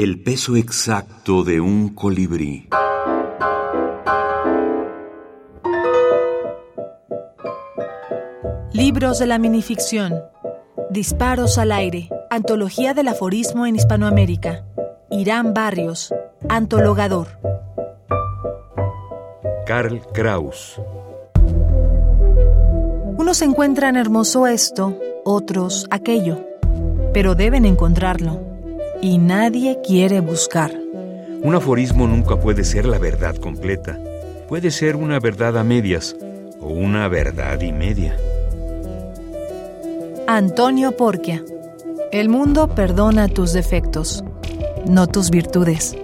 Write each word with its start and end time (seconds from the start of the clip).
El 0.00 0.22
peso 0.22 0.54
exacto 0.54 1.42
de 1.42 1.60
un 1.60 1.88
colibrí. 1.88 2.68
Libros 8.72 9.18
de 9.18 9.26
la 9.26 9.40
minificción. 9.40 10.22
Disparos 10.88 11.58
al 11.58 11.72
aire. 11.72 12.10
Antología 12.30 12.94
del 12.94 13.08
aforismo 13.08 13.66
en 13.66 13.74
Hispanoamérica. 13.74 14.64
Irán 15.10 15.52
Barrios. 15.52 16.14
Antologador. 16.48 17.26
Karl 19.66 20.00
Kraus. 20.12 20.80
Unos 23.16 23.42
encuentran 23.42 23.96
hermoso 23.96 24.46
esto, 24.46 24.96
otros 25.24 25.88
aquello, 25.90 26.38
pero 27.12 27.34
deben 27.34 27.64
encontrarlo 27.64 28.47
y 29.00 29.18
nadie 29.18 29.80
quiere 29.86 30.20
buscar. 30.20 30.72
Un 31.42 31.54
aforismo 31.54 32.06
nunca 32.06 32.38
puede 32.40 32.64
ser 32.64 32.84
la 32.84 32.98
verdad 32.98 33.36
completa. 33.36 33.98
Puede 34.48 34.70
ser 34.70 34.96
una 34.96 35.20
verdad 35.20 35.56
a 35.56 35.64
medias 35.64 36.16
o 36.60 36.68
una 36.68 37.06
verdad 37.08 37.60
y 37.60 37.72
media. 37.72 38.16
Antonio 40.26 40.96
Porquia. 40.96 41.42
El 42.10 42.28
mundo 42.28 42.74
perdona 42.74 43.28
tus 43.28 43.52
defectos, 43.52 44.24
no 44.86 45.06
tus 45.06 45.30
virtudes. 45.30 45.96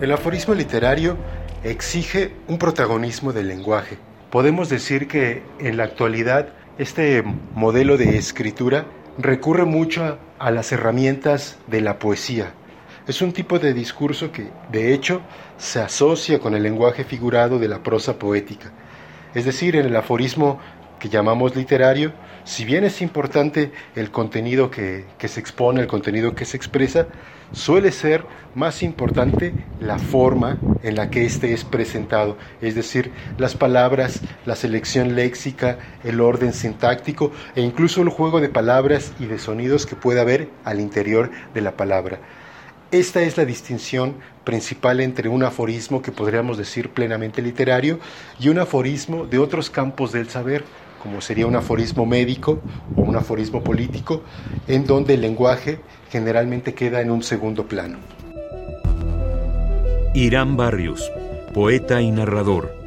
El 0.00 0.12
aforismo 0.12 0.54
literario 0.54 1.16
exige 1.62 2.32
un 2.48 2.56
protagonismo 2.56 3.32
del 3.32 3.48
lenguaje. 3.48 3.98
Podemos 4.30 4.68
decir 4.68 5.08
que 5.08 5.42
en 5.58 5.76
la 5.76 5.84
actualidad 5.84 6.48
este 6.80 7.22
modelo 7.54 7.98
de 7.98 8.16
escritura 8.16 8.86
recurre 9.18 9.66
mucho 9.66 10.18
a, 10.38 10.50
las 10.50 10.72
herramientas 10.72 11.58
de 11.66 11.82
la 11.82 11.98
poesía. 11.98 12.54
Es 13.06 13.20
un 13.20 13.34
tipo 13.34 13.58
de 13.58 13.74
discurso 13.74 14.32
que, 14.32 14.48
de 14.72 14.94
hecho, 14.94 15.20
se 15.58 15.78
asocia 15.82 16.38
con 16.38 16.54
el 16.54 16.62
lenguaje 16.62 17.04
figurado 17.04 17.58
de 17.58 17.68
la 17.68 17.82
prosa 17.82 18.18
poética. 18.18 18.72
Es 19.34 19.44
decir, 19.44 19.76
en 19.76 19.84
el 19.84 19.94
aforismo 19.94 20.58
que 21.00 21.08
llamamos 21.08 21.56
literario, 21.56 22.12
si 22.44 22.64
bien 22.64 22.84
es 22.84 23.02
importante 23.02 23.72
el 23.96 24.12
contenido 24.12 24.70
que, 24.70 25.04
se 25.18 25.40
expone, 25.40 25.80
el 25.80 25.88
contenido 25.88 26.34
que 26.34 26.44
se 26.44 26.56
expresa, 26.56 27.08
suele 27.52 27.90
ser 27.90 28.24
más 28.54 28.82
importante 28.82 29.52
la 29.80 29.98
forma 29.98 30.58
en 30.82 30.94
la 30.94 31.10
que 31.10 31.24
éste 31.24 31.52
es 31.52 31.64
presentado, 31.64 32.36
es 32.60 32.76
decir, 32.76 33.10
las 33.38 33.56
palabras, 33.56 34.20
la 34.46 34.54
selección 34.54 35.16
léxica, 35.16 35.78
el 36.04 36.20
orden 36.20 36.52
sintáctico 36.52 37.32
e 37.56 37.62
incluso 37.62 38.02
el 38.02 38.08
juego 38.08 38.40
de 38.40 38.48
palabras 38.48 39.12
y 39.18 39.26
de 39.26 39.38
sonidos 39.38 39.86
que 39.86 39.96
puede 39.96 40.20
haber 40.20 40.48
al 40.64 40.80
interior 40.80 41.30
de 41.54 41.60
la 41.60 41.76
palabra. 41.76 42.20
Esta 42.90 43.22
es 43.22 43.36
la 43.36 43.44
distinción 43.44 44.16
principal 44.42 45.00
entre 45.00 45.28
un 45.28 45.44
aforismo 45.44 46.02
que 46.02 46.10
podríamos 46.10 46.58
decir 46.58 46.90
plenamente 46.90 47.40
literario 47.40 48.00
y 48.40 48.48
un 48.48 48.58
aforismo 48.58 49.26
de 49.26 49.38
otros 49.38 49.70
campos 49.70 50.10
del 50.10 50.28
saber, 50.28 50.64
como 51.02 51.20
sería 51.20 51.46
un 51.46 51.56
aforismo 51.56 52.06
médico 52.06 52.60
o 52.96 53.02
un 53.02 53.16
aforismo 53.16 53.62
político, 53.62 54.22
en 54.68 54.86
donde 54.86 55.14
el 55.14 55.20
lenguaje 55.20 55.80
generalmente 56.10 56.74
queda 56.74 57.00
en 57.00 57.10
un 57.10 57.22
segundo 57.22 57.66
plano. 57.66 57.98
Irán 60.14 60.56
Barrios, 60.56 61.10
poeta 61.52 62.00
y 62.00 62.10
narrador 62.10 62.79